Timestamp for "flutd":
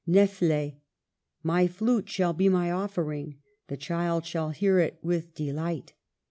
1.67-2.09